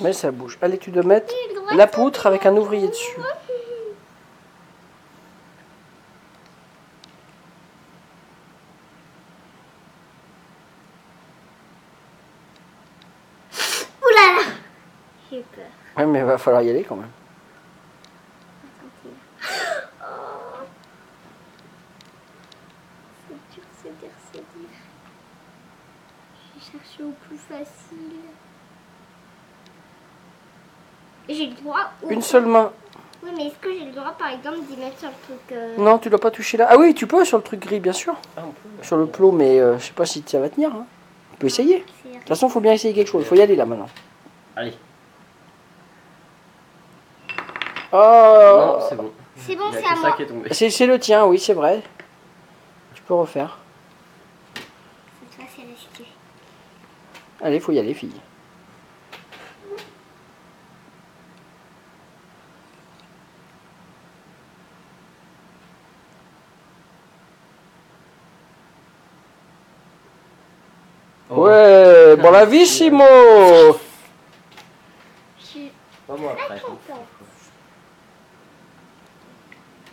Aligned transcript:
Mais 0.00 0.12
ça 0.12 0.30
bouge. 0.30 0.58
Allez, 0.60 0.78
tu 0.78 0.90
dois 0.90 1.04
mettre 1.04 1.32
la 1.74 1.86
poutre 1.86 2.26
avec 2.26 2.46
un 2.46 2.56
ouvrier 2.56 2.88
dessus. 2.88 3.18
Là 3.18 3.24
J'ai 15.30 15.40
peur. 15.40 15.64
Ouais, 15.96 16.06
mais 16.06 16.20
il 16.20 16.24
va 16.24 16.38
falloir 16.38 16.62
y 16.62 16.70
aller 16.70 16.84
quand 16.84 16.96
même. 16.96 17.10
Oh. 20.00 20.04
C'est 23.26 23.54
dur, 23.54 23.64
c'est 23.82 24.00
dur, 24.00 24.10
c'est 24.32 24.38
dur. 24.38 24.68
J'ai 26.54 26.60
cherché 26.72 27.02
au 27.02 27.12
plus 27.26 27.38
facile. 27.38 28.20
J'ai 31.28 31.46
le 31.46 31.54
droit. 31.54 31.90
ou- 32.02 32.10
Une 32.10 32.22
seule 32.22 32.46
main. 32.46 32.72
Oui, 33.22 33.30
mais 33.36 33.46
est-ce 33.46 33.54
que 33.54 33.72
j'ai 33.72 33.86
le 33.86 33.92
droit, 33.92 34.12
par 34.18 34.28
exemple, 34.28 34.58
d'y 34.68 34.76
mettre 34.76 34.98
sur 34.98 35.08
le 35.08 35.14
truc 35.26 35.40
euh, 35.52 35.76
Non, 35.78 35.98
tu 35.98 36.10
dois 36.10 36.18
pas 36.20 36.30
toucher 36.30 36.58
là. 36.58 36.66
Ah 36.70 36.76
oui, 36.76 36.92
tu 36.94 37.06
peux 37.06 37.24
sur 37.24 37.38
le 37.38 37.42
truc 37.42 37.60
gris, 37.60 37.80
bien 37.80 37.92
sûr. 37.94 38.14
Ah, 38.36 38.42
on 38.46 38.50
peut. 38.50 38.84
Sur 38.84 38.96
le 38.98 39.06
plot, 39.06 39.32
mais 39.32 39.58
euh, 39.60 39.78
je 39.78 39.84
sais 39.86 39.92
pas 39.92 40.04
si 40.04 40.22
ça 40.26 40.38
va 40.40 40.48
tenir. 40.50 40.70
hein. 40.70 40.84
On 41.32 41.36
peut 41.36 41.46
essayer. 41.46 41.78
De 42.04 42.18
toute 42.18 42.28
façon, 42.28 42.48
il 42.48 42.52
faut 42.52 42.60
bien 42.60 42.72
essayer 42.72 42.92
quelque 42.92 43.08
chose. 43.08 43.22
Il 43.24 43.26
faut 43.28 43.34
y 43.34 43.40
aller 43.40 43.56
là 43.56 43.64
maintenant. 43.64 43.88
Allez. 44.56 44.74
Oh 47.92 47.96
Non, 47.96 48.78
c'est 48.88 48.96
bon. 48.96 49.12
C'est 49.36 49.56
bon, 49.56 49.64
c'est 49.72 49.78
à 49.84 49.96
ça 49.96 50.16
moi. 50.30 50.44
C'est 50.52 50.86
le 50.86 50.98
tien, 50.98 51.24
oui, 51.26 51.38
c'est 51.38 51.54
vrai. 51.54 51.82
Tu 52.94 53.02
peux 53.02 53.14
refaire. 53.14 53.58
Cette 54.54 55.34
fois, 55.36 55.44
c'est 55.56 55.62
resté. 55.62 56.12
Allez, 57.42 57.60
faut 57.60 57.72
y 57.72 57.78
aller, 57.78 57.94
fille. 57.94 58.12
Ouais, 71.36 72.16
bon 72.16 72.30
la 72.30 72.44
vie, 72.44 72.64